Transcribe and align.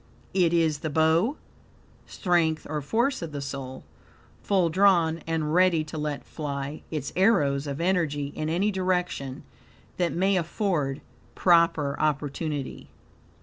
"It 0.33 0.51
is 0.51 0.79
the 0.79 0.89
bow 0.89 1.37
(strength 2.07 2.65
or 2.67 2.81
force 2.81 3.21
of 3.21 3.31
the 3.33 3.39
soul), 3.39 3.83
FULL 4.41 4.69
drawn 4.69 5.19
and 5.27 5.53
ready 5.53 5.83
to 5.83 5.95
let 5.95 6.25
fly" 6.25 6.81
its 6.89 7.13
arrows 7.15 7.67
(of 7.67 7.79
energy) 7.79 8.29
in 8.35 8.49
any 8.49 8.71
direction 8.71 9.43
that 9.97 10.11
may 10.11 10.37
afford 10.37 11.01
proper 11.35 11.95
opportunity. 11.99 12.89